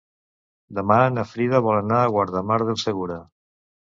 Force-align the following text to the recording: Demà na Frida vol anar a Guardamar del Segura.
Demà 0.77 0.95
na 1.17 1.25
Frida 1.33 1.59
vol 1.67 1.77
anar 1.81 2.01
a 2.05 2.09
Guardamar 2.15 2.59
del 2.69 2.79
Segura. 2.87 3.19